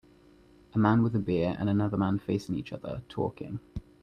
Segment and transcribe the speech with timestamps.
[0.73, 3.59] A man with a beer and another man facing each other, talking.